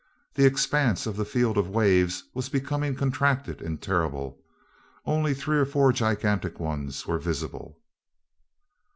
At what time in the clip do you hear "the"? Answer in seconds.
0.33-0.47, 1.15-1.25